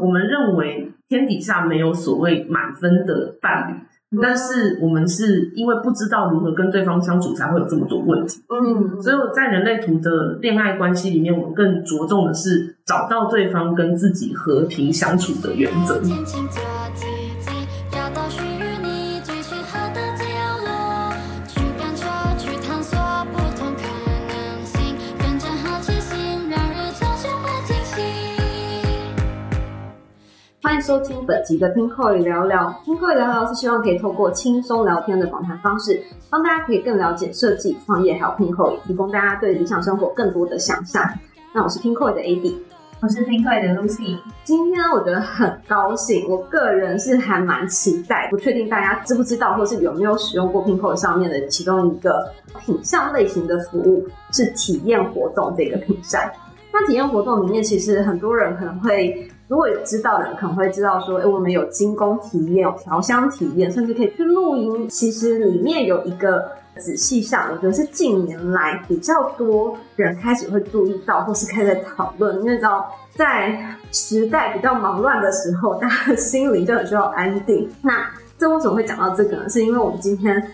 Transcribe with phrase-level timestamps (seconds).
[0.00, 8.40] 我们认为天底下没有所谓满分的伴侣，但是我们是因为不知道如何跟对方相处，才会有这么多问题。
[8.48, 16.00] 嗯，所以我在人类图的恋爱关系里面，我们更着重的是找到对方跟自己和平相处的原则。
[30.88, 32.74] 收听本集的听口语聊聊。
[32.82, 41.04] 听口语聊聊是希望可以透过轻松聊天的访谈方式，帮大家可以更了解设计、创业还有听口语，提供大家对理想生活更多的想象。
[41.52, 42.54] 那我是听口语的 AD。
[43.02, 52.32] 我是 p i n k 的 Lucy，今天我觉得很高兴，我个人是还蛮期待，不确定大家知不知道，或是有没有使用过 Pinko 上面的其中一个
[52.64, 56.18] 品相类型的服务是体验活动这个品项。
[56.72, 64.86] 那体验活动里面，其实很多人可能会，如果有知道的人可能会知道说，哎，我们有精工体验，有调香体验，甚至可以去露营。
[64.88, 66.46] 其实里面有一个
[66.76, 73.58] 仔细上，我觉得是近年来比较多人开始会注意到，或是开始讨论，因为知道在
[73.90, 77.66] 时代比较忙乱的时候，大家的心灵就很需要安定。
[77.80, 79.48] 那这为什么会讲到这个呢？
[79.48, 80.46] 是因为我们今天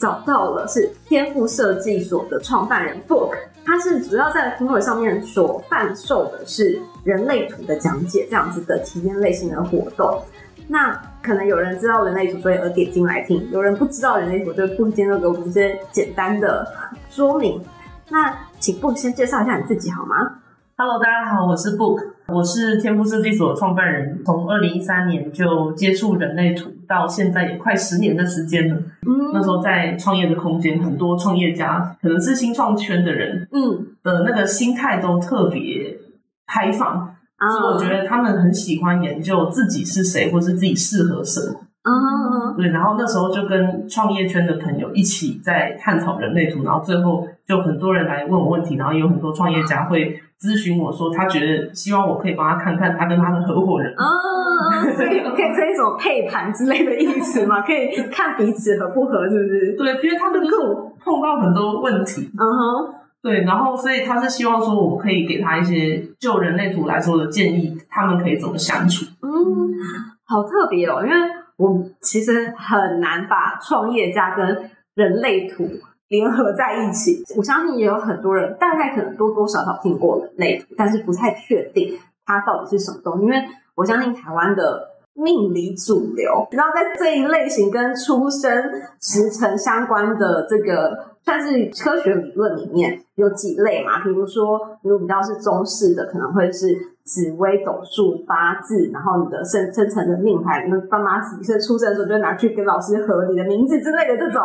[0.00, 3.30] 找到了是天赋设计所的创办人 Book，
[3.64, 10.22] 它是主要在评委上面所贩售的是人类图的讲解这样子的体验类型的活动。
[10.66, 16.66] 那可能有人知道人类图，所以而点进来听；有人不知道人类图，就不今天就给我们一些简单的
[17.08, 17.60] 说明。
[18.08, 20.38] 那请布先介绍一下你自己好吗
[20.76, 21.98] ？Hello，大家好，我是布
[22.32, 28.76] 我是天赋设计所的创办人，从二零一三年就接触人类图，到现在也快十年的时间了。
[29.06, 35.96] 嗯那时候在创业的空间，很多创业家可能是新创圈的人嗯的那个心态都特别
[36.46, 41.60] 开放，啊所以我觉得他们很喜欢研究自己是谁，或是自己适合什么。
[41.82, 53.94] 嗯对，然后那时候就跟创业圈的朋友一起在探讨人类图，然后最后就很多人来问我问题，然后也有很多创业家会咨询我说，他觉得希望我可以帮他看看他跟他的合伙人。
[53.96, 54.04] 啊，
[54.96, 57.60] 所以 可以这一种配盘之类的意思嘛？
[57.66, 59.72] 可以看彼此合不合，是不是？
[59.76, 60.56] 对，因为他们就是
[61.04, 69.04] 碰到很多问题，嗯哼，对，然后所以他是希望说，我可以给他一些就人类图来说的建议，他们可以怎么相处。
[69.20, 69.28] 嗯，
[70.24, 71.16] 好特别哦，因为
[71.58, 75.68] 我其实很难把创业家跟人类图
[76.10, 77.24] 联合在一起。
[77.34, 83.24] 我相信也有很多人大概可能多多少少听过人类，但是不太确定它到底是什么东西。
[83.24, 83.36] 因为
[83.74, 88.52] 我相信台湾的命理主流，然后在这一类型跟出生
[89.00, 104.40] 时辰相关的这个算是科学理论里面有几类嘛，比如说，如果比较是中式的，可能会是紫微斗数、八字，然后你的生生辰的命盘，你的爸妈几岁出生的时候就拿去跟老师合你的名字之类的这种。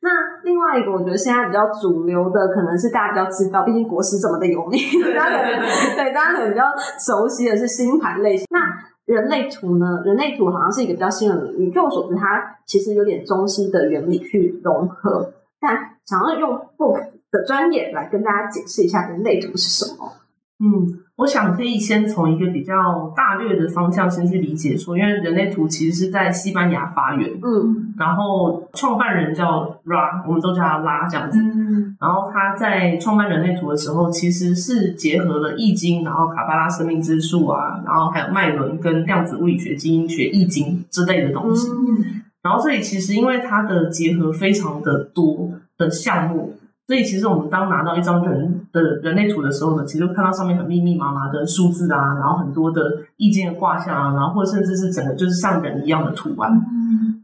[0.00, 0.10] 那
[0.44, 4.78] 另外一个，我觉得现在比较主流的，可能是大家比较知道，毕竟国师这么的有名，
[5.16, 5.60] 大家可能
[5.96, 6.64] 对大家可能比较
[6.98, 8.46] 熟悉的是星盘类型。
[8.50, 8.60] 那
[9.06, 10.02] 人类图呢？
[10.04, 15.32] 人类图好像是一个比较新的领域，据我所知，它其实有点中西的原理去融合。
[15.60, 17.00] 但想要用 book
[17.30, 20.12] 的专业来跟大家解释一下人类图是什么。
[20.60, 31.38] 嗯，我想可以先从一个比较大略的方向先去理解说，因为人类图其实是在西班牙发源，嗯然后创办人叫 Ra，我们都叫他拉这样子。
[31.40, 41.70] 嗯然后他在创办人类图的时候，其实是结合了易经，然后卡巴拉生命之树啊，然后还有脉轮跟量子物理学、基因学、易经之类的东西。
[41.70, 45.48] 嗯然后这里其实因为它的结合非常的多
[45.78, 46.54] 的项目，
[46.86, 52.82] 所以其实我们当拿到一张人的人类图的时候呢，其实看到上面很密密麻麻的数字啊，然后很多的
[53.16, 56.60] 意见的卦象啊，然后或者甚至是整个就是像人一样的图案。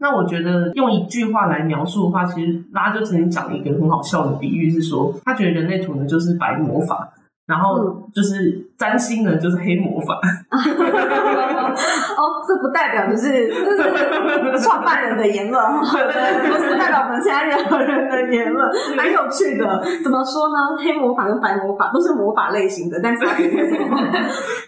[0.00, 7.10] 那我觉得用一句话来描述的话，其实拉就曾经讲了一个很好笑的比喻，是说他觉得人类图呢就是白魔法，
[7.50, 10.21] 然后就是占星呢就是黑魔法。
[10.50, 19.82] 哦，这不代表就是这是创办人的言论，不是代表我们现在任何人的言论，蛮有趣的。
[20.02, 20.56] 怎么说呢？
[20.79, 23.25] 黑魔法跟白魔法都是魔法类型的，但是？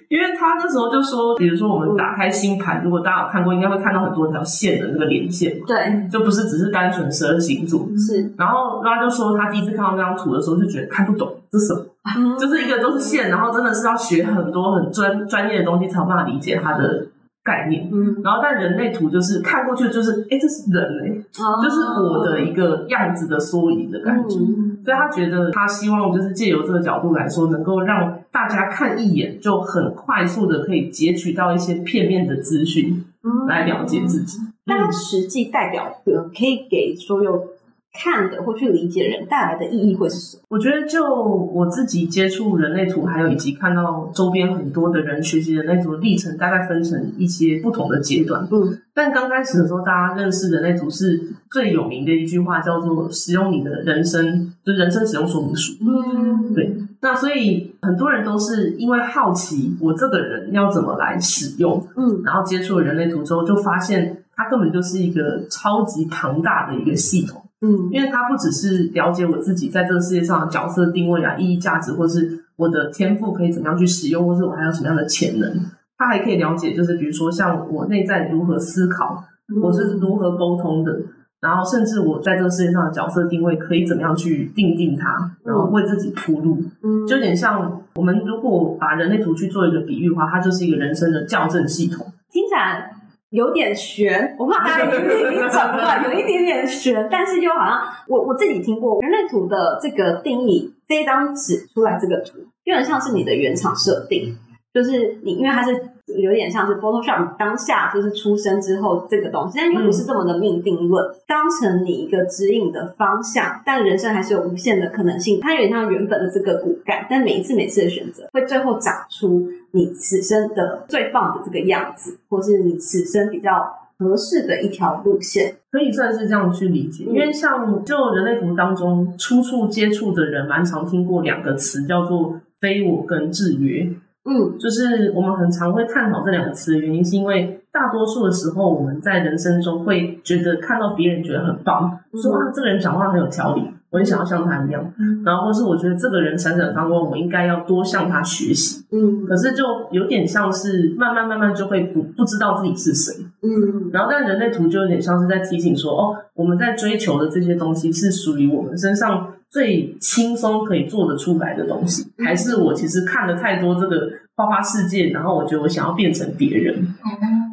[0.09, 7.89] 因为他那时候就说，比如说我们打开星盘，如果大家有看过，应该会看到很多条线的那个连线嘛，对，就不是只是单纯十二星座。
[7.97, 11.83] 是，然后他就说，他第一次看到那张图的时候，就觉得看不懂这什么，
[12.17, 17.07] 嗯 就是一个都是线，然后真的是要学很多很专专业的东西才有办法理解它的
[17.45, 17.89] 概念。
[17.93, 24.39] 嗯，然后但人类图就是看过去就是，哎，这是人哎、就是我的一个样子的缩影的感觉。
[24.39, 34.41] 嗯所以他觉得他希望就是借由这个角度来说，能够让大家看一眼就很快速的可以截取到一些片面的资讯嗯来了解自己。
[34.67, 37.45] 但它实际代表的可以给所有
[37.93, 40.43] 看的或去理解人带来的意义会是什么？
[40.49, 48.49] 我觉得就我自己接触人类图，还有以及看到周边很多的人学习人类图的历程，大概分成一些不同的阶段。
[48.51, 51.19] 嗯但刚开始的时候，大家认识人类图是
[51.51, 55.73] 最有名的一句话，叫做“使用你的人生”，就是人生使用说明书。
[55.81, 67.42] 嗯，对，那所以很多人都是因为好奇我这个人要怎么来使用，嗯然后接触了人类图之后，就发现它根本就是一个超级庞大的一个系统。
[67.63, 75.49] 嗯因为它不只是了解我自己在这个世界上的角色定位啊、意义、价值，或是我的天赋可以怎么样去使用，或是我还有什么样的潜能。
[75.97, 79.23] 它还可以了解，就是比如说像我内在如何思考，
[79.63, 81.01] 我是如何沟通的，
[81.41, 86.61] 然后甚至我在这个世界上的角色定位可以怎么样去定定它，然后为自己铺路。
[86.83, 92.05] 嗯就有点像我们如果把人类图去做一个比喻的话，它就是一个人生的校正系统。
[92.33, 92.93] 听起来
[93.33, 104.37] 有点悬，我怕大家已经已经转不来，有一点点悬，但是又好像我我自己听过人类图的这个定义，这一张纸出来这个图，有点像是你的原厂设定，
[104.75, 105.75] 就是你因为它是
[106.19, 123.51] 有点像是 Photoshop 当下就是出生之后这个东西，但又不是这么的命定论，当成你一个指引的方向，但人生还是有无限的可能性，它有点像原本的这个骨干，但每一次每次的选择会最后长出你此生的最棒的这个样子，或是你此生比较
[123.99, 125.55] 合适的一条路线。
[125.71, 133.89] 可以算是这样去理解，因为像就人类图当中初处接触的人，蛮常听过两个词，叫做非我跟制约。
[134.25, 134.59] 嗯。
[134.59, 144.93] 就是我们很常会探讨这两个词原因，是因为大多数的时候，我们在人生中会觉得看到别人觉得很棒，说啊这个人讲话很有条理，我很想要像他一样，
[145.25, 148.85] 然后或是我觉得这个人闪闪发光，我应该要多向他学习。
[148.93, 149.25] 嗯。
[149.27, 153.91] 可是就有点像是慢慢慢慢就会不不知道自己是谁，嗯。
[153.91, 166.95] 然后但人类图就有点像是在提醒说，哦，我们在追求的这些东西是属于我们身上最轻松可以做得出来的东西，还是我其实看了太多这个花花世界，然后我觉得我想要变成别人。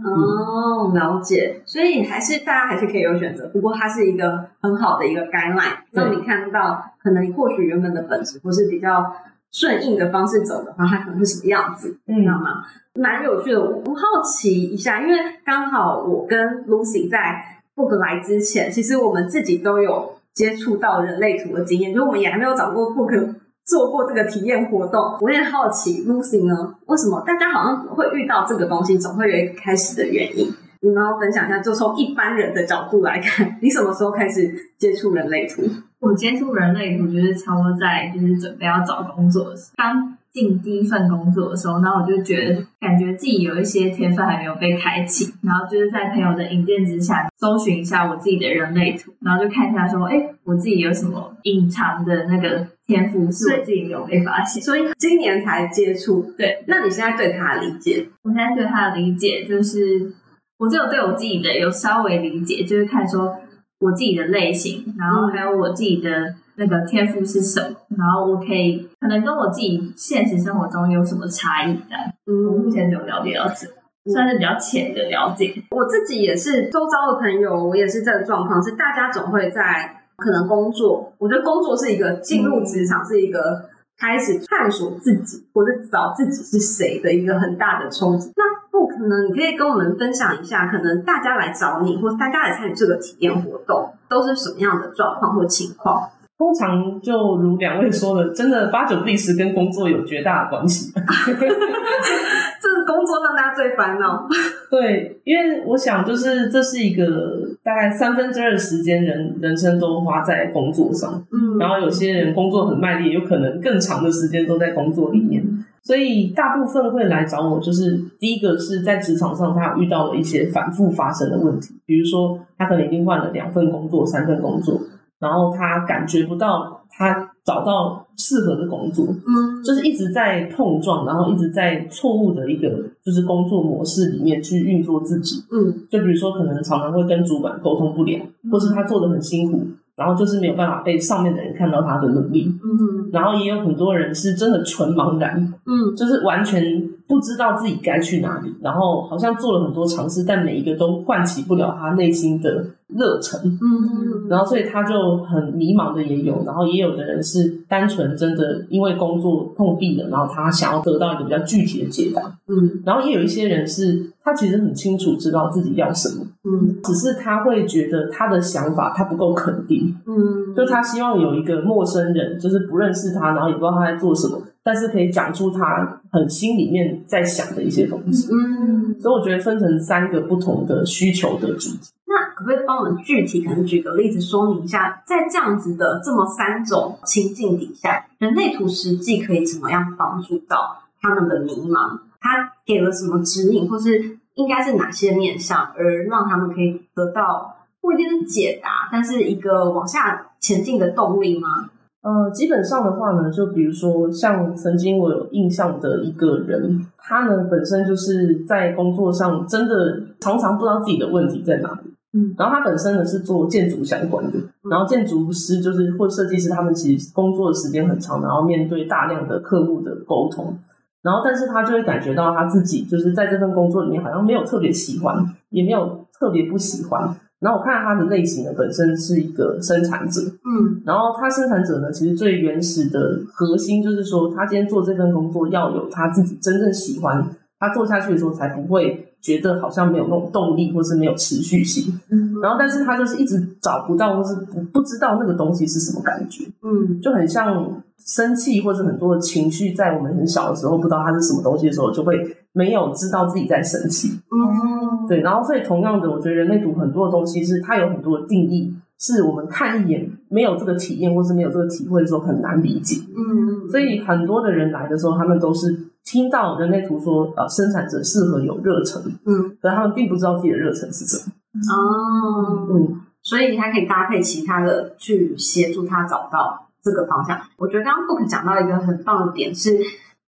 [0.09, 9.13] 哦，了解，所以还是大家还是可以有选择，不过它是一个很好的一个 guideline，让你看到可能你或许原本的本质，或是比较
[9.51, 11.97] 顺应的方式走的话，它可能是什么样子。
[12.07, 12.63] 嗯知道吗？
[12.95, 13.61] 蛮有趣的。
[13.61, 15.15] 我我好奇一下，因为
[15.45, 23.35] 刚好我跟 Lucy 在 book 来之前，其实我们自己都有接触到人类图的经验，就是我们也还没有找过 book
[23.69, 25.17] 做过这个体验活动。
[25.21, 30.51] 我也好奇，Lucy 呢，为什么大家好像会遇到这个东西，总会有一个开始的原因？
[30.81, 35.61] 你们要分享一下，就从一般人的角度来看，你什么时候开始接触人类图？
[35.99, 54.61] 我接触人类图就是差不多在就是准备要找工作的时候，刚进第一份工作的时候，然后我就觉得感觉自己有一些天分还没有被开启，然后就是在朋友的引荐之下，搜寻一下我自己的人类图，然后就看一下说，哎，我自己有什么隐藏的那个天赋是我自己没有被发现。
[54.61, 58.07] 所以今年才接触，对，那你现在对他的理解？
[58.23, 60.13] 我现在对他的理解就是，
[60.59, 63.35] 我只有对我自己的有稍微理解，就是看说
[63.79, 71.95] 我自己的类型，然后还有我自己的那个天赋是什么，然后我可以可能跟我自己现实生活中有什么差异的？
[72.27, 72.47] 嗯。
[72.47, 73.65] 我目，前只有了解到这，
[74.11, 75.63] 算是比较浅的了解。
[75.71, 88.33] 我自己也是周遭的朋友，我也是这个状况，是大家总会在可能工作，我觉得工作是一个进入职场是一个开始探索自己或者找自己是谁的一个很大的冲击。
[88.35, 96.09] 那不可能，你可以跟我们分享一下，可能大家来找你，或大家来参与这个体验活动，都是什么样的状况或情况？
[96.39, 100.93] 通常就如两位说的，真的八九不离十跟工作有绝大的关系。
[100.95, 104.25] 这个工作让大家最烦恼。
[104.71, 115.43] 对，因为我想，就是这是一个大概三分之二的时间人人生都花在工作上，嗯然后有些人工作很卖力，有可能更长的时间都在工作里面。
[115.81, 124.79] 所以大部分会来找我，就是第一个是在职场上他有遇到了一些反复发生的问题，比如说他可能已经换了两份工作、三份工作，
[125.19, 132.69] 然后他感觉不到他找到适合的工作，嗯就是一直在碰撞，然后一直在错误的一个
[133.03, 135.43] 就是工作模式里面去运作自己。
[135.51, 138.21] 嗯就比如说，可能常常会跟主管沟通不良，
[138.51, 142.45] 或是他做的很辛苦，然后就是没有办法被上面的人看到他的努力。
[142.63, 146.63] 嗯然后也有很多人是真的纯茫然，嗯就是完全
[147.09, 153.41] 不知道自己该去哪里，然后好像做了很多尝试，但每一个都唤起不了他内心的热忱。
[153.59, 162.21] 嗯然后所以他就很迷茫的也有，然后也有的人是单纯真的因为工作碰壁了，然后他想要得到一个比较具体的解答。
[162.47, 162.79] 嗯。
[162.85, 166.75] 然后也有一些人是他其实很清楚知道自己要什么，嗯。
[166.83, 178.29] 只是他会觉得他的想法他不够肯定，嗯，就他希望有一个陌生人，就是不认识他，然后也不知道他在做什么，但是可以讲出他很心里面在想的一些东西。
[178.31, 181.79] 嗯，所以我觉得分成三个不同的需求的主题。
[182.05, 191.99] 那可不可以帮我们具体可能举个例子说明一下，在这样子的这么三种情境底下，人类图实际可以怎么样帮助到他们的迷茫？
[192.19, 201.69] 他给了什么指引，或是应该是哪些面向，而让他们可以得到不一定是解答，但是一个往下前进的动力吗？
[202.01, 211.89] 呃，基本上的话呢，就比如说像曾经我有印象的一个人，他呢本身就是在工作上真的常常不知道自己的问题在哪里。
[212.11, 220.57] 嗯，然后他本身呢是做建筑相关的，然后建筑师就是或设计师，他们其实工作的时间很长，然后面对大量的客户的沟通，
[221.03, 227.15] 然后但是他就会感觉到他自己就是在这份工作里面好像没有特别喜欢，也没有特别不喜欢。
[227.39, 230.81] 然后我看到他的类型呢，本身是一个生产者，嗯。
[230.85, 237.25] 然后他生产者呢，其实最原始的核心就是说，他今天做这份工作要有他自己真正喜欢，
[237.57, 241.97] 他做下去的时候才不会觉得好像没有那种动力，或是没有持续性。
[242.09, 242.35] 嗯。
[242.41, 246.99] 然后，但是他就是一直找不到，或是不不知道那个东西是什么感觉，嗯。
[247.01, 254.09] 就很像生气或者很多的情绪，在我们很小的时候不知道它是什么东西的时候，就会没有知道自己在生气。
[254.31, 254.78] 嗯，
[255.09, 263.01] 对，然后所以同样的，我觉得人类图很多的东西是它有很多的定义，是我们看一眼没有这个体验或是没有这个体会的时候很难理解。
[263.17, 265.75] 嗯，所以很多的人来的时候，他们都是
[266.05, 271.33] 听到人类图说，呃，生产者适合有热忱，嗯可他们并不知道自己的热忱是什么。
[271.73, 277.39] 哦，嗯，所以它可以搭配其他的去协助他找到这个方向。
[277.57, 279.79] 我觉得刚刚 Book 讲到一个很棒的点是，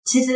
[0.06, 0.34] 其实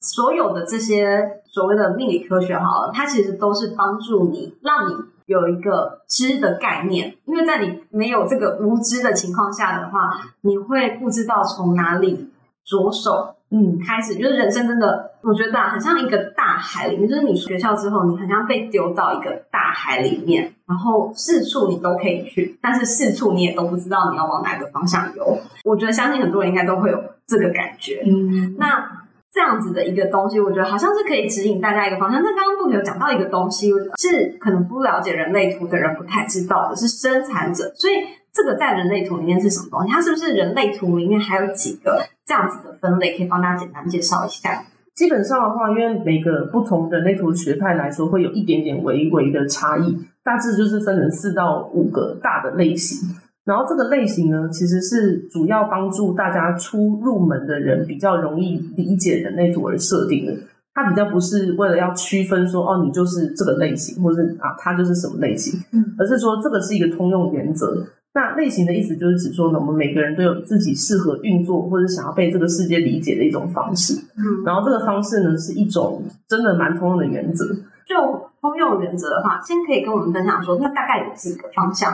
[0.00, 4.94] 所有的这些所谓的命理科学好了，它其实都是帮助你，让你
[5.26, 7.14] 有一个知的概念。
[7.26, 12.30] 因为在你没有这个无知的情况下的话，你会不知道从哪里
[12.64, 13.36] 着手。
[13.54, 25.38] 嗯，开始就是人生真的，我觉得啊，很像一个大海里面，就是你学校之后，你很像被丢到一个大海里面，然后四处你都可以去，但是四处你也都不知道你要往哪个方向游。
[25.64, 28.02] 我觉得相信很多人应该都会有这个感觉。
[28.06, 29.01] 嗯，那
[29.32, 32.22] 这样子的一个东西，我觉得好像是可以指引大家一个方向。
[32.22, 37.72] 那刚刚不有讲到一个东西，是可能不了解人类图的人不太知道的，是生产者。
[37.74, 37.94] 所以
[38.30, 39.90] 这个在人类图里面是什么东西？
[39.90, 43.16] 它是不是人类图里面还有几个这样子的分类？
[43.16, 44.64] 可以帮大家简单介绍一下。
[44.94, 53.08] 基本上的话，因为每个不同的类图学派来说，会有一点点微微的差异，大致就是分成四到五个大的类型。
[53.44, 60.32] 然后这个类型呢，其实是主要帮助大家初入门的人比较容易理解人类图而设定的。
[60.74, 67.84] 它比较不是为了要区分说哦，你就是这个类型，或是啊，它就是什么类型，嗯，而是说这个是一个通用原则。
[68.14, 73.94] 那类型的意思就是指说呢，我们每个人都有自己适合运作或者想要被这个世界理解的一种方式。
[74.16, 77.44] 嗯，然后这个方式呢，是一种真的蛮通用的原则。
[77.84, 77.96] 就
[78.40, 81.92] 通用原则的话，先可以跟我们分享说，那大概有几个方向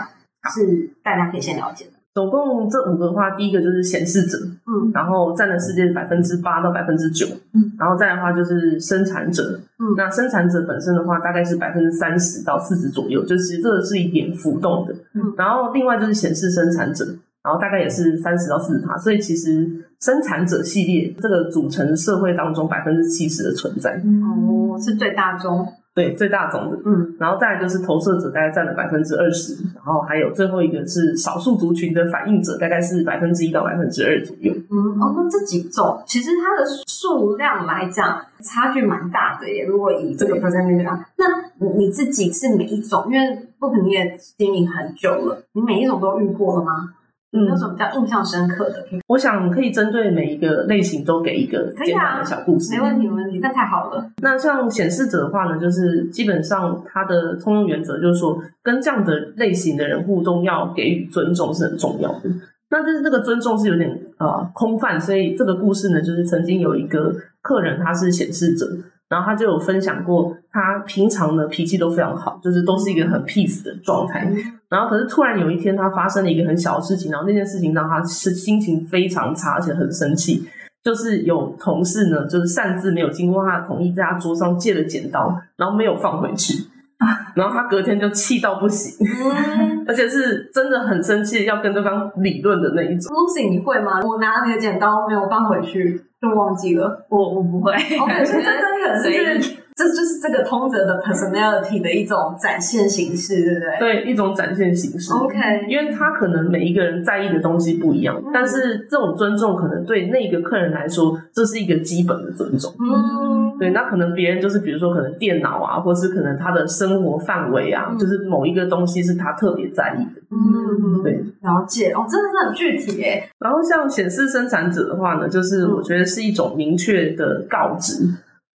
[0.54, 1.92] 是大家可以先了解的。
[2.14, 4.90] 总共这五个的话，第一个就是显示者，嗯。
[4.92, 9.95] 然后占了世界百分之八到百分之九，嗯，然后再的话就是生产者，嗯。
[9.97, 17.04] 那生产者本身的话大概是百分之三十到四十左右，就是这个是一点浮动的，嗯，然后另外就是显示生产者，
[17.45, 19.68] 然后大概也是三十到四十趴，所以其实
[20.00, 25.68] 生产者系列这个组成社会当中百分之七十的存在，哦，是最大宗。
[25.99, 34.52] 对，最大宗的，嗯然后再来就是投射者，大概占了百分之二十，然后还有最后一个是少数族群的反应者，大概是百分之一到百分之二左右。
[34.71, 39.64] 嗯，哦，那这几种其实它的数量来讲差距蛮大的耶。
[39.64, 41.25] 如果以这个 percentage 啊，那
[41.59, 46.90] 你你自己是每一种，因为不可能你也经营很久了，你每一种都遇过了吗？
[47.32, 48.82] 嗯有什么比较印象深刻的？
[49.06, 52.75] 我想可以针对每一个类型都给一个简短的小故事。
[52.75, 54.11] 没问题，没问题，那太好了。
[54.23, 62.30] 那像显示者的话呢，就是基本上它的通用原则就是说，跟这样的类型的人互动要给予尊重是很重要的。
[62.70, 68.66] 那但是这个尊重是有点呃空泛，所以这个故事呢，就是曾经有一个客人他是显示者，
[69.09, 74.31] 然后他就有分享过，他平常的脾气都非常好，就是都是一个很 peace 的状态。
[74.69, 80.47] 然后可是突然有一天，他发生了一个很小的事情，然后那件事情让他是心情非常差，而且很生气。
[80.85, 86.65] 就是有同事呢，就是擅自没有经过他的同意，在他桌上借了剪刀，然后没有放回去，
[87.35, 93.14] 然后他隔天就气到不行，嗯 而且是真的很生气，要跟对方理论的那一种。
[93.14, 94.00] ，Lucy 你会吗？
[94.02, 97.07] 我拿那个剪刀没有放回去，就忘记了。
[97.09, 98.50] 我我不会我感觉真的
[98.93, 105.12] 很随意是 这就是这个通则的 personality 的一种展现形式，对不对对一种展现形式。
[105.12, 105.37] ？OK，
[105.68, 112.75] 因为他可能每一个人在意的东西不一样，但是这种尊重可能对那个客人来说，这是一个基本的尊重。
[112.80, 120.20] 嗯，对，那可能别人就是比如说可能电脑啊，或是可能他的生活范围啊，嗯就是某一个东西是他特别在意的。
[120.32, 123.30] 嗯，对，了解哦，真的是很具体诶。
[123.38, 127.94] 然后像显示生产者的话呢，就是嗯我觉得是一种明确的告知。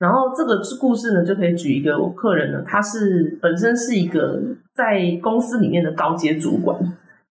[0.03, 4.37] 然后这个故事呢，就可以举一个我客人呢，他是本身是一个
[4.75, 6.77] 在公司里面的高阶主管，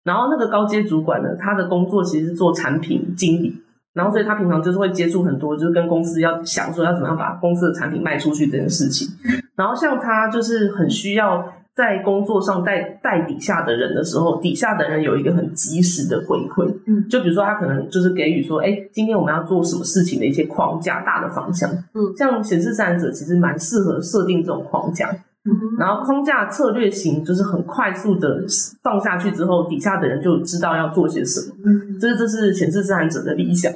[0.03, 3.59] 然后那个高阶主管呢，他的工作其实是做产品经理，
[3.93, 9.07] 然后所以他平常就是会接触很多，就是跟公司要想说要怎么样把公司的产品卖出去这件事情。
[9.55, 17.07] 然后像他就是很需要在工作上带带底下的人的时候，底下的人有一个很及时的回馈，嗯。
[17.09, 22.13] 就比如说他可能就是给予说，哎，今天我们要做什么事情的一些框架、大的方向，嗯。
[22.17, 25.09] 像显示生产者其实蛮适合设定这种框架，
[25.45, 28.43] 嗯然后框架策略型就是很快速的
[28.83, 33.71] 放下去之后，底下的人就知道要做些什么，嗯，这这是显示生产者的理想。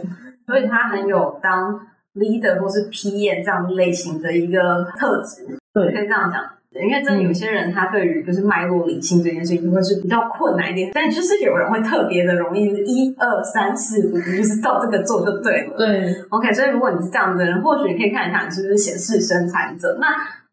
[0.45, 1.79] 所以他很有当
[2.15, 5.85] leader 或是 PM 这样类型的一个特质，对。
[5.85, 6.43] 可，以这样讲。
[6.81, 15.77] 因为真的有些人，他对于就是脉络理性这件事情会是比较困难一点，但就是有人会特别的容易，一二三四五，你就是照这个做就对了。
[15.77, 19.97] 对，OK，所以如果你是这样的人，或许你可以看一下你是不是显示生产者。
[20.01, 20.07] 那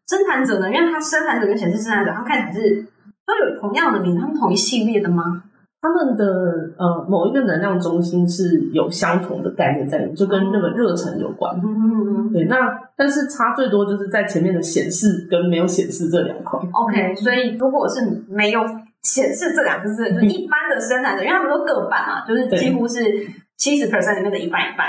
[0.07, 0.71] 生产者呢？
[0.71, 2.85] 因为他生产者跟显示生产者，他们看起来是
[3.25, 5.43] 都有同样的名字，他们同一系列的吗？
[5.81, 6.25] 他们的
[6.77, 11.55] 呃某一个能量中心是有相同的概念在里面，就跟那个热忱有关。
[11.55, 12.55] 嗯嗯嗯对，那
[12.95, 16.59] 但是差最多就是在前面的显示跟没有显示这两块。
[16.71, 18.61] ，OK，所以如果是没有
[19.01, 23.03] 显示这两个字，就是一般的生产者，因为他们都各半嘛，就是几乎是
[23.57, 24.87] 七十 percent 里面的一半一半。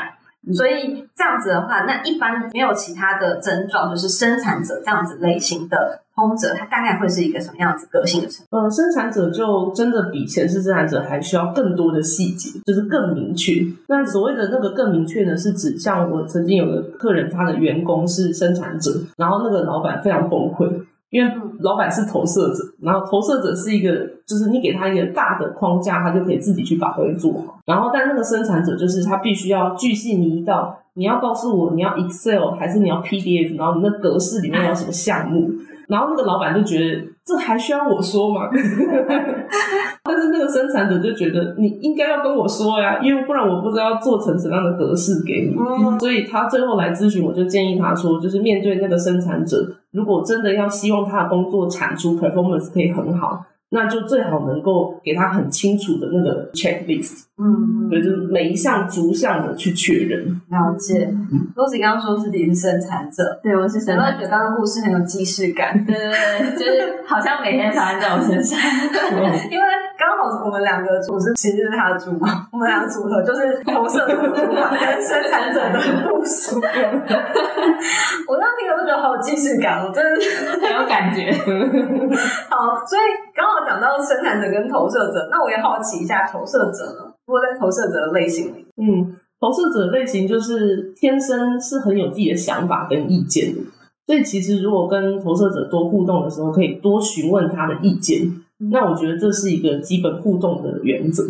[0.55, 13.65] 所以这样子的话，那一般没有其他的症状，就是生产者这样子类型的通者，他大概会是一个什么样子个性的成呃，生产者就真的比前世生产者还需要更多的细节，就是更明确。
[13.87, 20.69] 那所谓的那个更明确呢，是指像我曾经有个客人，他的员工是生产者，然后那个老板非常崩溃，
[21.13, 23.91] 因为老板是投射者，然后投射者是一个，
[24.27, 27.61] 就是你给他一个大的框架，他就可以自己去把东西做好。
[27.67, 35.51] 然后但那个生产者就是他必须要巨细靡遗到，你要告诉我你要 Excel 还是你要 PDF，然后你那格式里面有什么项目。
[35.93, 38.49] 然后那个老板就觉得这还需要我说吗？
[40.03, 45.55] 但是那个生产者就觉得你应该要跟我说呀，因为不然我不知道做成怎样的格式给你。
[45.59, 49.59] 嗯所以他最后来咨询，我就建议他说，就是面对那个生产者，
[49.93, 53.45] 如果真的要希望他的工作产出 performance 可以很好，
[53.75, 60.23] 那就最好能够给他很清楚的那个 checklist，嗯对，就是每一项逐项的去确认。
[60.51, 61.11] 了解。
[61.57, 64.19] Lucy 刚刚说自己是生产者，对，我是生产者。
[64.19, 65.85] 觉得刚刚故事很有既视感？
[65.87, 68.59] 对对对，就是好像每天发生在我身上。
[69.51, 69.65] 因为
[70.03, 76.59] 刚好我们两个组是其实是他的组嘛， 我们两个组合就是投射者的主管跟生产者的部署。
[78.27, 81.31] 我刚刚听了就觉得好有既视感，我真的是很有感觉。
[82.51, 82.75] 好。
[82.85, 87.13] 所以刚好讲到生产者跟投射者，那我也好奇一下投射者呢？
[87.25, 93.61] 如果在投射者的类型里，嗯，投射者类型就是天生是很有自己的想法跟意见的，
[94.05, 98.23] 所以其实如果跟投射者多互动的时候，可以多询问他的意见。
[98.71, 101.25] 那我觉得这是一个基本互动的原则。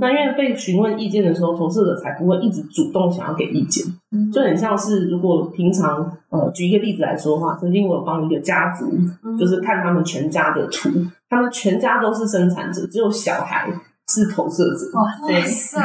[0.00, 3.84] 那因为被询问意见的时候，投射者才不会一直主动想要给意见，
[4.32, 8.90] 就很像是如果平常呃，举一个例子来说的话，曾经我有帮一个家族，
[9.38, 10.88] 就是看他们全家的图，
[11.28, 13.68] 他们全家都是生产者，只有小孩
[14.08, 14.86] 是投射者。
[14.94, 15.78] 哇哇塞，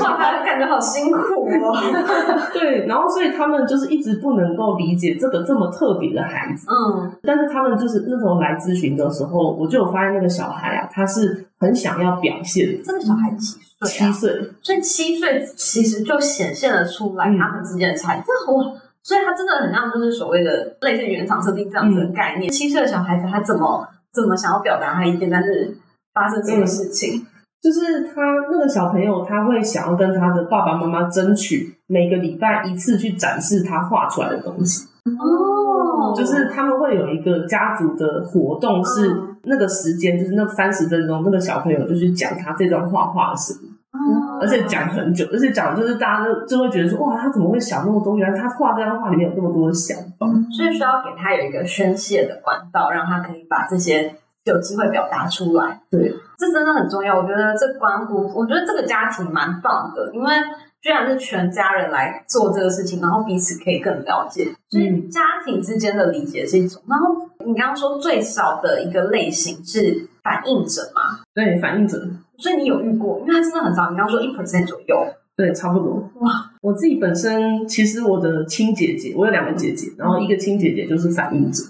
[0.00, 1.76] 哇，感觉好辛苦哦。
[2.52, 14.10] 对，然后所以他们就是一直不能够理解这个这么特别的孩子，嗯但是他们就是那时候来咨询的时候，我就有发现那个小孩啊，他是很想要表现，这个小孩几岁啊？
[14.10, 18.20] 七岁，所以七岁其实就显现了出来嗯他们之间的差异。
[18.26, 18.64] 这哇，
[19.02, 22.50] 所以他真的很像就是所谓的类似原厂设定这样子的概念。
[22.50, 25.76] 七岁的小孩子他怎么怎么想要表达他意见，但是
[26.14, 27.26] 发生这个事情，
[27.62, 28.20] 就是他
[28.50, 43.54] 那个小朋友，他会想要跟他的爸爸妈妈争取每个礼拜一次去展示他画出来的东西，哦就是他们会有一个家族的活动，是嗯那个时间，就是那三十分钟，那个小朋友就去讲他这段画画的事。
[43.92, 48.18] 哦而且讲很久，而且讲就是大家都就会觉得说，哇，他怎么会想那么多？
[48.18, 50.26] 原来他画这张画里面有这么多的想法。
[50.50, 54.12] 所以需要给他有一个宣泄的管道，让他可以把这些
[54.44, 55.80] 有机会表达出来。
[55.90, 57.16] 对，这真的很重要。
[57.16, 60.32] 我觉得这关乎，我觉得这个家庭蛮棒的，因为
[60.80, 66.82] 居然是全家人来做这个事情，然后彼此可以更了解，所以家庭之间的理解是一种。
[66.88, 72.04] 然后你刚刚说最少的一个类型是反应者嘛，对，反应者，
[72.38, 73.90] 所以你有遇过，因为它真的很少。
[73.90, 76.10] 你刚刚说一 percent 左右，对，差不多。
[76.16, 81.62] 哇，我自己本身其实我的亲姐姐，我有两个姐姐，然后一个亲姐姐就是反应者，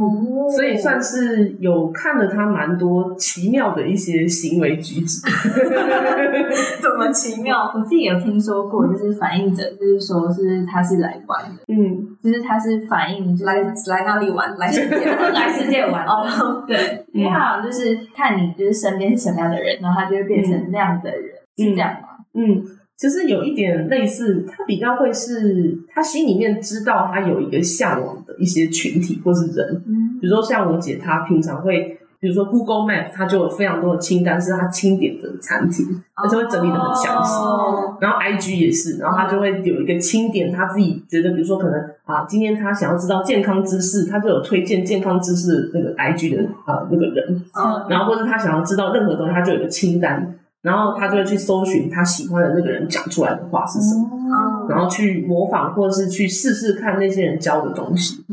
[0.00, 5.20] 哦所以算是有看了他蛮多奇妙的一些行为举止。
[6.80, 7.70] 怎么奇妙？
[7.74, 14.56] 我自己有听说过，就是反应者，就是说是他是来玩的，嗯，就是他是反应，就是来来那里玩？
[14.58, 16.04] 来世界来世界玩。
[16.06, 22.08] 哦，对，因为他好像就是看你就是身边是什么样的人，然后他就会变成那样的人，是这样吗？
[22.34, 22.62] 嗯，
[23.00, 30.18] 其实有一点类似，他比较会是他心里面知道他有一个向往的一些群体或是人，嗯。
[30.20, 37.32] 比如说像我姐，她平常会，比如说 Google Map，它就有非常多的清单是她清点的餐厅，而且会整理的很详细。
[37.36, 58.24] 哦然后 IG 也是，然后他就会有一个清点，他自己觉得，比如说可能啊，今天他想要知道健康知识，他就有推荐健康知识那个 IG 的啊那个人，嗯然后或者他想要知道任何东西，他就有一个清单，然后他就会去搜寻他喜欢的那个人讲出来的话是什么，哦然后去模仿或者是去试试看那些人教的东西。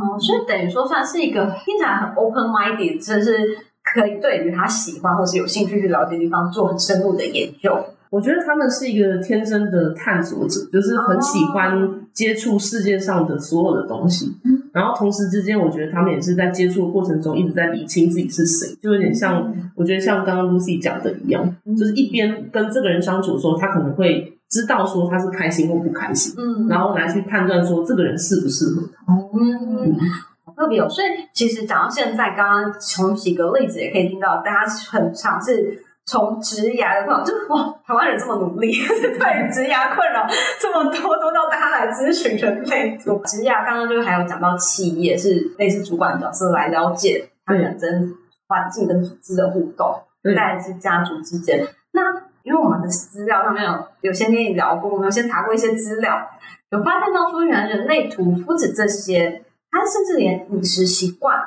[0.00, 7.76] 哦，所以等于说算是一个听起来很 open minded，就是可以对于他喜欢或是有兴趣去了解的地方做很深入的研究。
[8.10, 14.34] 我觉得他们是一个天生的探索者，就是很喜欢接触世界上的所有的东西。
[14.72, 29.12] 然后同时之间，我觉得他们也是在接触的过程中一直在理清自己是谁，就有点像，我觉得像刚刚 Lucy 讲的一样，就是一边跟这个人相处的时候，他可能会知道说他是开心或不开心，嗯然后来去判断说这个人适不适合他。
[29.34, 29.96] 嗯，
[30.44, 30.88] 好特别哦。
[30.88, 40.26] 所以其实讲到现在，刚刚从几个例子也可以听到，大家很常是从职涯的困扰，就是哇，台湾人这么努力， 对于职涯困扰
[40.58, 43.20] 这么多，都到大家来咨询人类图。
[43.26, 48.14] 职涯刚刚就是还有讲到企业是类似主管角色来了解他可能跟
[48.46, 51.62] 环境跟组织的互动，对再来是家族之间。
[51.92, 52.00] 那
[52.42, 56.26] 因为我们的资料上面有有先跟你聊过，我们有先查过一些资料，
[56.70, 61.38] 有发现到说，原来人类图不止这些，它甚至连饮食习惯、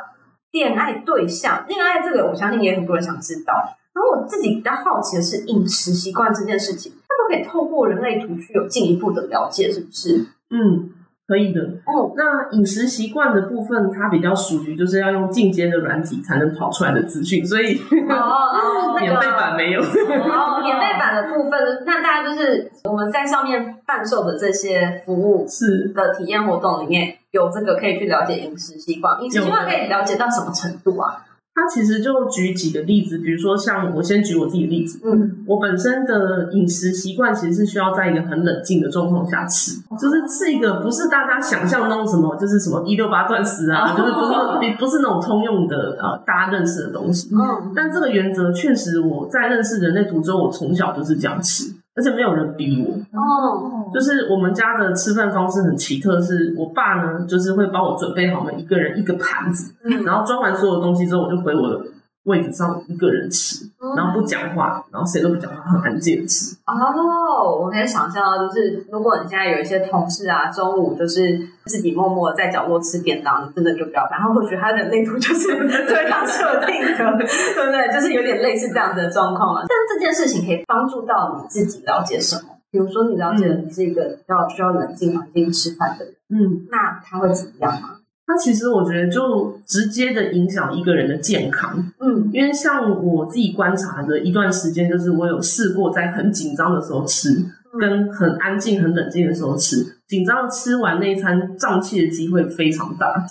[0.51, 3.77] 恋爱对象、恋爱这个，我相信也很多人想知道。
[3.93, 10.25] 然后我自己比较好奇的是饮食习惯这件事情，它都可以透过人类图去有进一步的了解，是不是？
[10.49, 10.89] 嗯，
[11.27, 11.61] 可以的。
[11.85, 19.81] 哦，那饮食习惯的部分，它比较属于就是要用进阶的软体才能跑出来的资讯，所以哦 免费个版没有。
[19.81, 31.25] 哦，免费版的部分，那大家就是我们在上面贩售的这些服务是的体验活动里面有这个可以去了解饮食习惯，饮食习惯可以了解到什么程度啊？
[31.53, 47.29] 它其实就举几个例子，比如说像我先举我自己的例子，嗯，我本身的饮食习惯其实是需要在一个很冷静的状况下吃，就是是一个不是大家想象中什么，就是什么一六八断食啊，就是不是 不是那种通用的呃大家认识的东西。
[47.35, 52.93] 嗯但这个原则确实我在认识人类图之后，我从小就是这样吃，而且没有人逼我。
[53.19, 61.81] 哦，就是我们家的吃饭方式很奇特，是我爸呢，就是会帮我准备好我们一个人一个盘子，嗯然后装完所有东西之后，我就回我的
[62.25, 63.65] 位置上一个人吃，
[63.97, 66.55] 然后不讲话，然后谁都不讲话，很安静的吃。
[66.67, 74.19] 哦，我可以想象到，就是如果你现在有一些同事啊，中午就是自己默默在角落吃便当，你真的就不要看。
[74.19, 77.91] 然后或许他的内图就是对他设定的， 对不对？
[77.91, 79.65] 就是有点类似这样子的状况了。
[79.67, 82.60] 但这件事情可以帮助到你自己了解什么？
[82.71, 87.97] 比如说，你了解了你是一个比较需要冷静环境吃饭的人，嗯，那他会怎么样吗？
[88.25, 92.29] 它其实我觉得就直接的影响一个人的健康，嗯。
[92.31, 97.43] 因为像我自己观察的一段时间，就是我有试过在很紧张的时候吃，
[97.77, 99.85] 跟很安静、很冷静的时候吃。
[100.07, 103.25] 紧张吃完那一餐，胀气的机会非常大，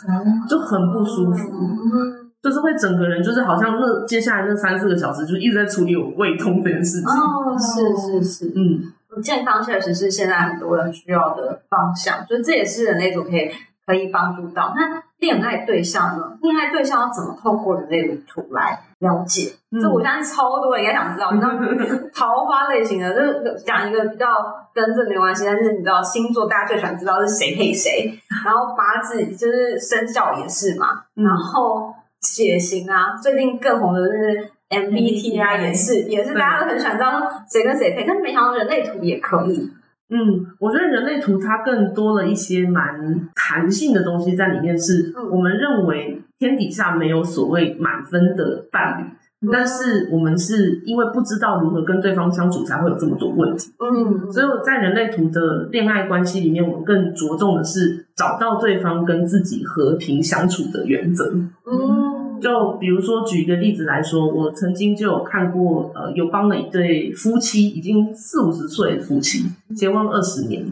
[0.48, 1.50] 就很不舒服。
[1.50, 7.06] 嗯就是会整个人就是好像那接下来那三四个小时就一直在处理我胃痛这件事情。
[7.06, 8.80] 哦，是是是，嗯，
[9.22, 13.50] 健康确实是现在很多人需要的方向，所以这也是人类图可以
[13.86, 14.72] 可以帮助到。
[14.76, 16.38] 那恋爱对象呢？
[16.42, 19.52] 恋爱对象要怎么透过人类图来了解？
[19.72, 21.32] 嗯这我相信超多人应该想知道。
[21.32, 21.52] 你知道
[22.14, 24.26] 桃花类型的，就是讲一个比较
[24.74, 28.12] 跟这没关系，但是你知道星座大家最喜欢知道是谁配谁，
[28.44, 39.70] 然后八字就是生肖也是嘛，嗯然后血型啊，最近更红的就是 MBTI 也是也是大家都很喜欢知道说谁跟谁配，但是没想到人类图也可以。
[40.12, 49.04] 嗯，我觉得人类图它更多了一些蛮弹性的东西在里面，是嗯我们认为天底下没有所谓满分的伴侣。
[49.50, 53.72] 但是我们是因为不知道如何跟对方相处，才会有这么多问题。
[53.78, 61.32] 嗯，所以我在人类图的恋爱关系里面，我们更着重的是找到对方跟自己和平相处的原则。
[61.64, 62.09] 嗯，
[62.40, 69.44] 就比如说举一个例子来说，我曾经就有看过，呃，有帮了一对夫妻，已经四五十岁的夫妻，
[69.76, 70.64] 结婚二十年，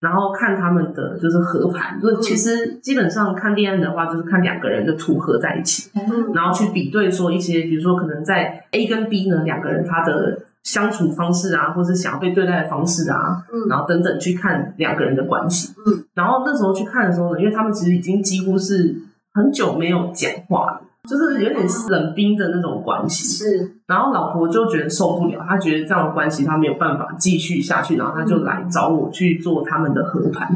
[0.00, 6.32] 然后看他们的就是合盘，就是其实基本上看恋爱的话，就是看两个人的图合在一起，嗯。
[6.32, 13.68] 然后去比对说一些，比如说可能在 A 跟 B 呢两个人他的相处方式啊，或是想要被对待的方式啊，嗯。
[13.68, 15.74] 然后等等去看两个人的关系。
[15.86, 18.94] 嗯，然后那时候去看的时候呢，因为他们其实已经几乎是
[19.32, 23.24] 很久没有讲话了，就是有点冷冰的那种关系。
[23.24, 30.48] 是然后老婆就觉得受不了，她觉得这样的关系她没有办法继续下去，然后她就来找我去做他们的和盘。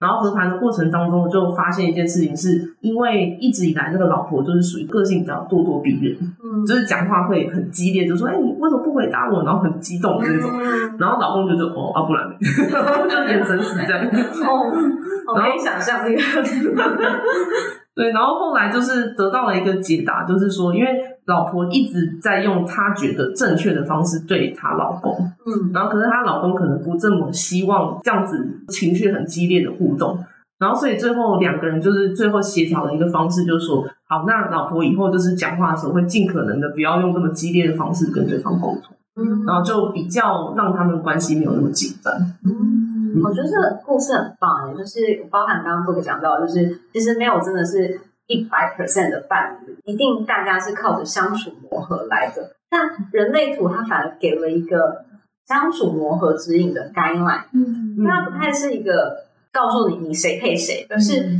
[0.00, 10.50] 然后和盘的过程当中，就发现一件事情是，因为一直以来那个老婆就是属于个性比较咄咄逼人，嗯就是讲话会很激烈，就说：“哎，你为什么不回答我？”然后很激动的那种。
[10.54, 14.06] 嗯然后老公就说：“哦，啊不然呢， 就眼神死这样。”
[14.48, 14.72] 哦，
[15.28, 16.18] 我可以想象那个，
[17.94, 20.88] 对，然后后来就是得到了一个解答，就是说，因为
[21.26, 25.12] 老婆一直在用她觉得正确的方式对她老公，
[25.44, 25.70] 嗯。
[25.74, 30.18] 然后可是她老公可能不这么希望这样子情绪很激烈的互动，
[30.58, 39.44] 然后所以最后两个人就是最后协调的一个方式，就是说，好，那老婆以后就是讲话的时候会尽可能的不要用这么激烈的方式跟对方沟通，嗯。
[39.44, 42.14] 然后就比较让他们关系没有那么紧张。
[42.44, 42.89] 嗯，
[43.22, 52.56] 我觉得这个故事很棒诶，就是包含刚刚 Book 讲到，就是其实没有真的是一百 percent 的伴侣，一定大家是靠着相处磨合来的。
[52.68, 55.04] 但人类图它反而给了一个
[55.46, 61.38] 相处磨合指引的 guideline，嗯它不太是一个告诉你你谁配谁，而是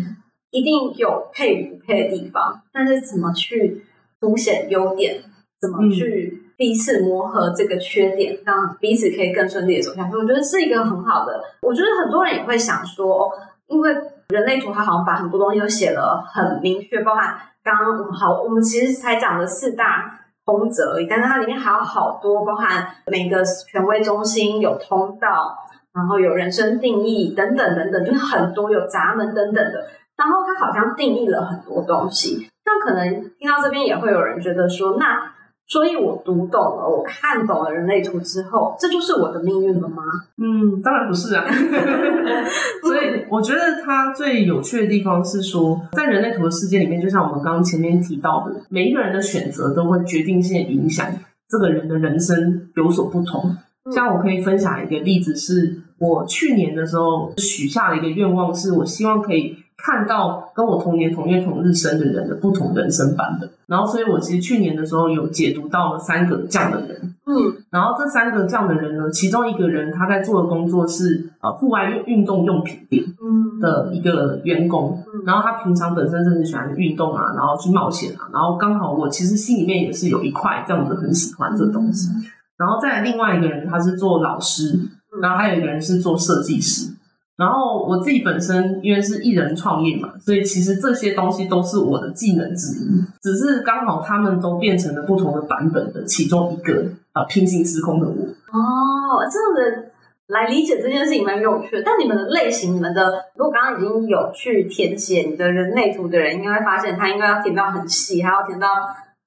[0.51, 3.85] 一定有配与不配的地方，但是怎么去
[4.21, 5.23] 凸显优点，
[5.61, 11.43] 怎么去彼此磨合这个缺点，让彼此可以更顺利的走下去，我觉得是一个很好的。
[11.63, 13.33] 我觉得很多人也会想说，
[13.69, 13.97] 因为
[14.29, 20.19] 人类图它好像把很多东西都写了很明确，包含刚刚我们好，我们其实才讲了四大。
[20.47, 25.57] 通则而已，但是它里面还有好多，包含每个权威中心有通道，
[25.95, 29.87] 然后有人生定义等等等等，就是很多有闸门等等的。
[30.17, 35.33] 然后它好像定义了很多东西，那可能听到这边也会有人觉得说，那
[35.67, 40.03] 所以我读懂了，我看懂了人类图之后，这就是我的命运了吗？
[40.37, 41.45] 嗯，当然不是啊。
[42.83, 51.07] 所以我觉得它最有趣的地方是说，在人类图的世界里面，就像我们刚刚前面提到的，每一个人的选择都会决定性影响
[51.49, 53.43] 这个人的人生有所不同。
[53.47, 53.59] 嗯
[53.95, 63.49] 像我可以分享一个例子，是我去年的时候许下了一个愿望，是我希望可以看到跟我同年同月同日生的人的不同人生版本。
[63.67, 67.15] 然后，所以我其实去年的时候有解读到了三个这样的人。
[67.27, 82.09] 嗯然后这三个这样的人呢，其中一个人他在做的工作是呃户外运运动用品店嗯的一个员工嗯，然后他平常本身是很喜欢运动啊，然后去冒险啊，然后刚好我其实心里面也是有一块这样子很喜欢这东西。
[82.57, 84.77] 然后再来另外一个人他是做老师，
[85.23, 86.93] 然后还有一个人是做设计师。
[87.41, 98.15] 然后我自己本身因为是艺人创业嘛，所以其实这些东西都是我的技能之一，只是刚好他们都变成了不同的版本的其中一个呃平行时空的我。
[98.53, 99.91] 哦，这样的
[100.27, 101.83] 来理解这件事情蛮有趣的。
[101.83, 108.69] 但你们的类型，你们的如果刚刚已经有去填写你的人类图的人，应该会发现他应该要填到很细，还要填到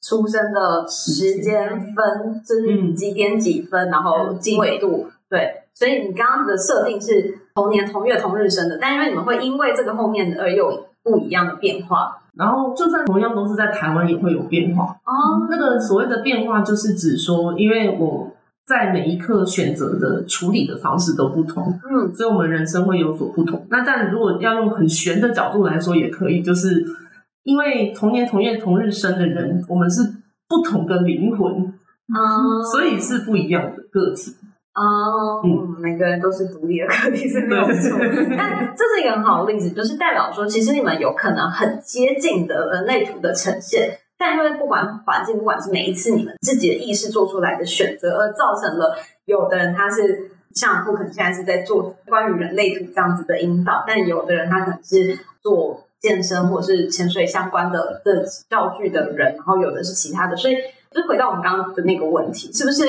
[0.04, 5.08] 出生的时间分，就是嗯几点几分，然后经纬度。
[5.28, 12.18] 对，所以你刚刚的设定是同年同月同日生的，但因为你们会因为这个后面的而有不一样的变化。
[12.36, 14.86] 然后就算同样都是在台湾，也会有变化。
[15.06, 18.32] 哦，那个所谓的变化，就是指说，因为我
[18.66, 23.68] 在每一刻选择的处理的方式都不同，嗯所以我们人生会有所不同。
[23.70, 26.84] 那但如果要用很玄的角度来说，也可以，就是
[27.44, 30.02] 因为同年同月同日生的人，我们是
[30.48, 34.34] 不同的灵魂，嗯，所以是不一样的个体。
[34.75, 37.97] 哦，嗯，每个人都是独立的个体是没有错，
[38.36, 60.55] 但这是一个很好的例子，就是代表说，其实你们有可能很接近的人类图的呈现，但因为不管环境，不管是每一次你们自己的意识做出来的选择，而造成了有的人他是像不可能现在是在做关于人类图这样子的引导，但有的人他可能是做健身或者是潜水相关的的教具的人，然后有的是其他的，所以
[60.89, 62.86] 就回到我们刚刚的那个问题，是不是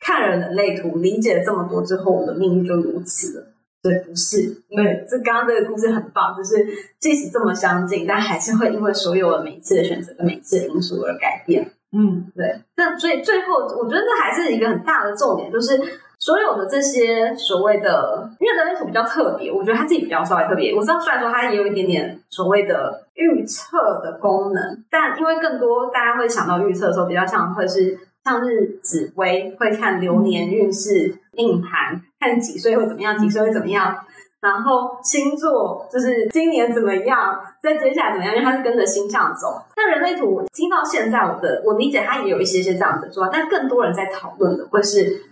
[0.00, 3.46] 看了人类图，理解了这么多之后，我的命运就如此了？
[3.80, 6.66] 对，不是，因为这刚刚这个故事很棒，就是
[6.98, 11.70] 即使这么相近，但还是会因为所有的每一次的选择跟每一次的因素而改变。
[11.92, 15.80] 嗯，对，那所以最后，我觉得这还是一个很大的重点，就是
[16.18, 20.74] 所有的这些所谓的，因为人类图比较特别，我觉得它自己比较稍微特别。
[20.74, 27.96] 我知道虽然说它也有一点点所谓的预测的功能，但因为更多大家会想到预测的时候，比较像会是
[28.28, 34.04] 像是紫薇会看流年运势、命盘，看几岁会怎么样，几岁会怎么样。
[34.40, 39.62] 然后星座就是今年怎么样，再接下来怎么样，因为它是跟着星象走。
[39.76, 45.22] 那人类图我听到现在，我的我理解它也有一些些这样的做法，但更多人在讨论的会是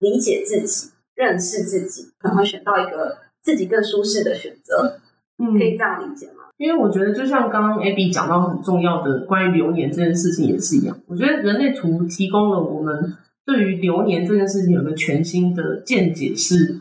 [0.00, 4.98] 理解自己、认识自己，可能会选到一个自己更舒适的选择，
[5.40, 6.44] 嗯可以这样理解吗？
[6.58, 10.94] 因为我觉得，就像刚刚 Abby 讲到很重要的关于流年这件事情也是一样。
[11.06, 13.14] 我觉得人类图提供了我们
[13.46, 16.78] 对于流年这件事情有个全新的见解是，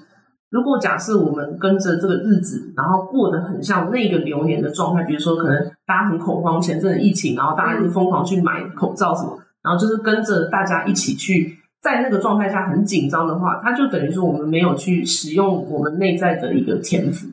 [0.49, 11.55] 如果假设我们跟着这个日子，然后过得很像那个流年的状态，比如说可能大家很恐慌，前阵子疫情，然后大家就疯狂去买口罩什么，然后就是跟着大家一起去。
[11.81, 17.29] 在那个状态下很紧张的话，它就等于说我们没有去使用我们内在的一个天赋，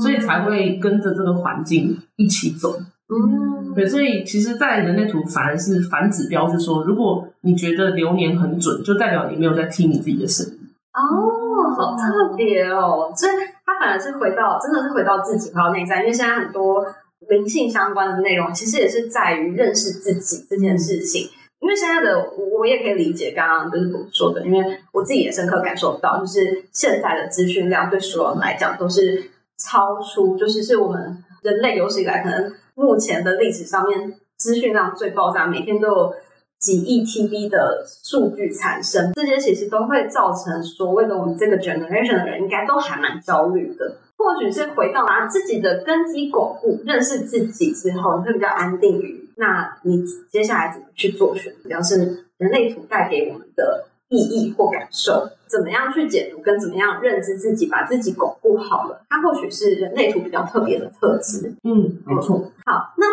[0.00, 2.78] 所以才会跟着这个环境一起走。
[3.08, 10.58] 嗯，对，所以其实，在人类图反而是反指标，是说，如果你觉得流年很准，就代表你没有在听你自己的声音。
[10.92, 13.12] 哦，好特别哦！
[13.14, 13.32] 所以
[13.64, 16.00] 它反而是回到，真的是回到自己，回到内在。
[16.00, 16.84] 因为现在很多
[17.28, 21.28] 灵性相关的内容，其实也是在于认识自己这件事情。
[21.60, 36.14] 因为现在的我，我也可以理解刚刚就是我说的，因为我自己也深刻感受到，就是现在的资讯量对所有人来讲都是超出，就是是我们人类有史以来可能目前的历史上面资讯量最爆炸，每天都有
[36.58, 43.96] 几亿 TB 的数据产生，这些其实都会造成所谓的我们这个 generation 的人应该都还蛮焦虑的。
[44.18, 61.54] 或许是回到拿自己的根基巩固，认识自己之后，你会比较安定于那你接下来怎么去做选择，比较是人类图带给我们的意义或感受，怎么样去解读，跟怎么样认知自己，把自己巩固好了，它或许是人类图比较特别的特质。
[61.64, 62.38] 嗯，没错。
[62.64, 63.06] 好，那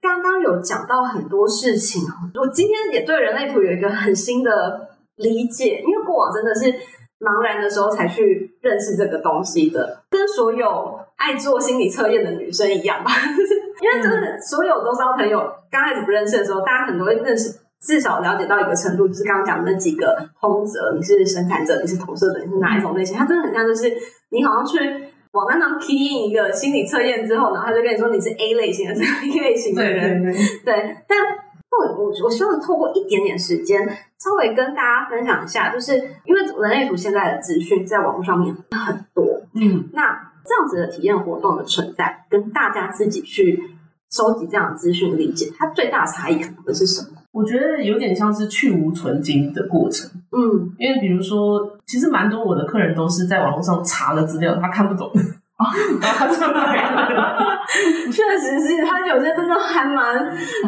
[0.00, 6.64] 刚刚有讲到很多事情哦，我今天也对人类图有一个很新的理解，因为过往真的是
[7.20, 13.10] 茫然的时候才去认识这个东西的，跟所有爱做心理测验的女生一样吧，
[13.82, 17.54] 因为就是所有周遭朋友刚开始不认识的时候，大家可能都会认识。
[17.80, 23.16] 至少了解到一个程度，就是刚刚讲的那几个通则，你是生产者，你是投射者，你是哪一种类型？
[23.16, 23.92] 它真的很像，就是
[24.30, 24.78] 你好像去
[25.32, 30.22] 网站上 key in 一个心理测验之后，然后他就跟你说你是 A 类型的，是 B 类型的对人。
[30.22, 31.18] 对对，对，但
[31.70, 33.86] 我我我希望透过一点点时间，
[34.18, 43.62] 稍微跟大家分享一下，就是因为人类图现在的资讯在网络上面很多，嗯，那这样子的体验活动的存在，跟大家自己去
[44.10, 47.17] 收集这样的资讯理解，它最大差异可能会是什么？
[47.38, 55.08] 我觉得有点像是去无存精的过程，嗯，因为比如说，其实蛮多我的客人都是在网络上查了资料，他看不懂，
[56.00, 57.38] 然后他就来了。
[58.10, 60.26] 确实是，他有些真的还蛮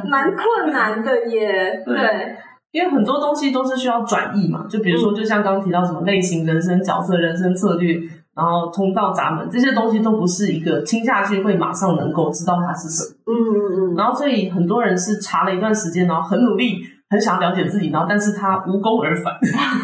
[0.08, 1.82] 蛮困难的耶。
[1.84, 1.96] 对。
[1.96, 2.36] 对，
[2.70, 8.00] 因为很多东西都是需要转译嘛，就比如说，就像刚刚提到什么类型、人生角色、人生策略，
[8.40, 13.14] 然后通道闸门这些东西，都不是一个听下去会马上能够知道它是什么。
[13.26, 19.34] 嗯嗯嗯，然后，所以很多人是查了一段时间，然后很努力，很想了解自己，然后但是他无功而返。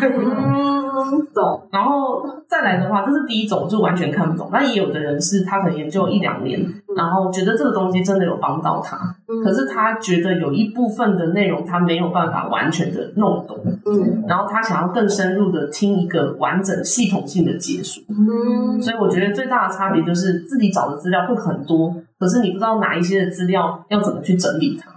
[0.00, 1.68] 嗯，懂。
[1.72, 4.48] 然后再来的话，这是第一种，就完全看不懂。
[4.52, 6.64] 那也有的人是他可能研究一两年，
[6.96, 8.96] 然后觉得这个东西真的有帮到他，
[9.28, 18.00] 嗯可是他觉得有一部分的内容他没有办法完全的弄懂，嗯然后他想要更深入的听一个完整系统性的解说。
[18.08, 24.90] 嗯，所以我觉得最大的差别就是自己找的资料会很多，可是你不知道哪一些的资料要怎么去整理它，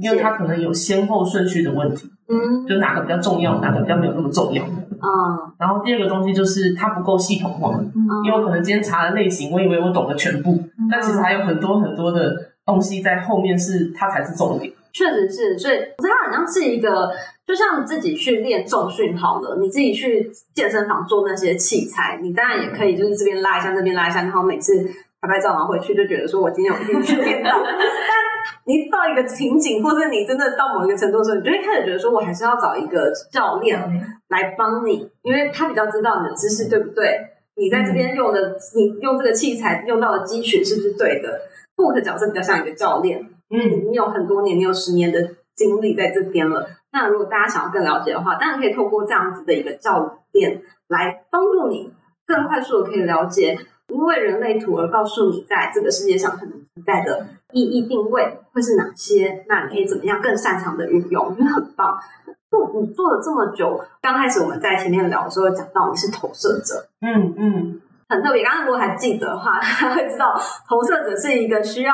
[0.00, 2.66] 因为它可能有先后顺序的问题，嗯。
[2.66, 4.62] 就哪个比较重要，哪个比较没有那么重要。
[4.64, 7.80] 啊，然后第二个东西就是它不够系统化，
[8.24, 10.58] 因为我可能今天查的类型，我以为我懂了全部，
[10.90, 12.34] 但其实还有很多很多的
[12.66, 14.72] 东西在后面是它才是重点。
[14.92, 17.10] 确实是，所以我觉得它好像是一个，
[17.46, 24.84] 就像自己去练重训好了，你自己去健身房做那些器材，你当然也可以就是这边拉一下，那边拉一下，然后每次
[25.20, 27.50] 拍拍照，然后回去就觉得说我今天有运训练到。
[27.62, 27.70] 但
[28.64, 33.78] 你到一个情景，或者你真的到某一个程度的时候，你就会开始觉得说我还是要找一个教练
[34.28, 37.20] 来帮你，因为他比较知道你的知识对不对，
[37.56, 41.40] 你在这边用的，你用这个器材用到的肌群是不是对的。
[41.76, 45.18] book 角色比较像一个教练，因为你有很多年，你有十年的
[45.54, 51.90] 经历在这边了，那如果大家想要更了解的话，当然可以透过这样子的一个教练来帮助你
[52.26, 53.58] 更快速的可以了解，
[53.90, 61.98] 因为人类图而告诉你在这个世界上可能存在的意义定位会是哪些，那你可以怎么样更擅长的运用，我觉得很棒。
[62.50, 68.42] 做你做了这么久，刚开始我们在前面聊的时候讲到你是投射者，嗯嗯，很特别。
[68.42, 69.60] 刚刚如果还记得的话，
[69.94, 70.34] 会知道
[70.68, 71.92] 投射者是一个需要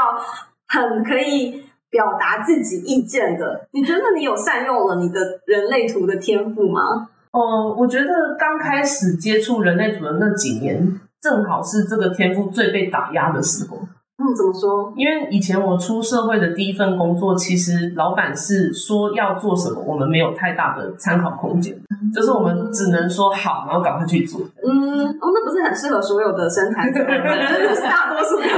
[0.68, 3.68] 很可以表达自己意见的。
[3.72, 7.10] 你觉得你有善用了你的人类图的天赋吗？
[7.32, 10.98] 哦，我觉得刚开始接触人类图的那几年，
[11.28, 13.76] 正好是这个天赋最被打压的时候。
[14.18, 14.92] 嗯，怎么说？
[14.96, 21.76] 因为以前我出社会的第一份工作，其实老板是说要做什么，我们没有太大的参考空间，
[22.14, 24.40] 就是我们只能说好，然后赶快去做。
[24.40, 28.44] 嗯，哦，那不是很适合所有的生产者，真的是大多数的。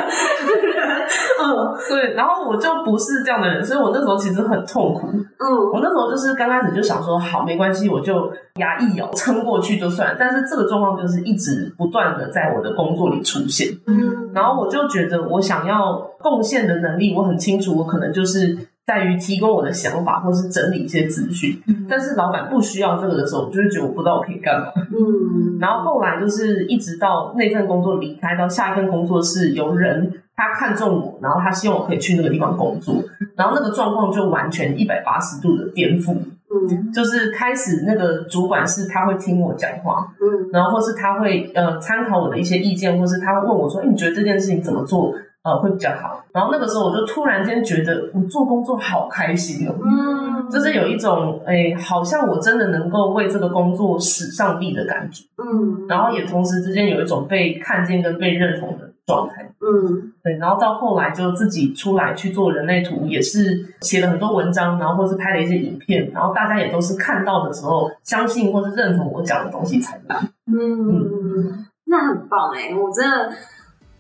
[1.41, 5.09] 嗯对，然后我就不是这样的人，所以我那时候其实很痛苦。
[5.09, 10.15] 嗯我那时候就是刚开始就想说，好，没关系，我就牙一咬，撑过去就算。
[10.19, 13.69] 但是这个状况就是一直不断的在我的工作里出现。
[13.87, 18.57] 嗯然后我就觉得，我想要贡献的能力，我很清楚，我可能就是
[18.87, 21.61] 在于提供我的想法，或是整理一些资讯。
[21.89, 24.67] 但是老板不需要这个的时候，我就会觉得我不知道我可以干嘛。
[24.77, 33.03] 嗯然后后来就是一直到那份工作离开，到下一份工作是有人他看中我，然后他希望我可以去那个地方工作，
[33.35, 36.17] 然后那个状况就完全一百八十度的颠覆。
[36.51, 36.93] 嗯。
[36.93, 40.49] 就是开始那个主管是他会听我讲话，嗯。
[40.53, 45.13] 然后或是他会呃参考我的一些意见，或是他会问我说：“哎，你觉得这件事情怎么做
[45.45, 55.87] 呃会比较好？”然后那个时候我就突然间觉得我做工作好开心哦，嗯，就是有一种哎，好像我真的能够为这个工作使上力的感觉，嗯。
[55.89, 59.51] 然后也同时之间有一种被看见跟被认同的状态。
[59.61, 70.21] 嗯对，然后到后来就自己出来去做人类图，也是写了很多文章，然后或是拍了一些影片，然后大家也都是看到的时候相信或是认同我讲的东西才来。
[70.47, 72.75] 嗯，那很棒哎！
[72.75, 73.33] 我真的，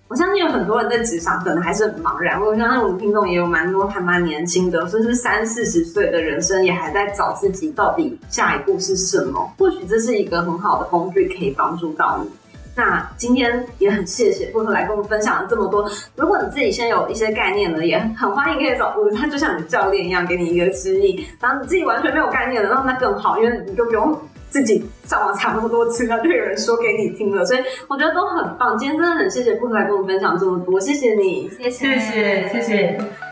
[0.08, 2.40] 我相信有很多人在职场可能还是很茫然。
[2.40, 9.50] 我相信我们听众也有蛮多还蛮年轻的，甚至三四十岁的人生也还在找自己到底下一步是什么。
[9.58, 12.30] 或许这是一个很好的工具，可以帮助到你。
[12.78, 15.90] 那今天也很谢谢布克来跟我们分享了这么多。
[16.14, 21.26] 如果你自己先有一些概念了，也很欢迎可以找布克，他就像你的教练一样，给你一个指引。
[21.40, 24.16] 然后你自己完全没有概念的，那那更好，因为你就不用
[24.48, 27.44] 自己上网查那么多资料，就有人说给你听了。
[27.44, 28.78] 所以我觉得都很棒。
[28.78, 31.50] 今天真的很谢谢布克来跟我们分享这么多，谢谢你。
[31.60, 33.27] 谢谢谢谢谢谢。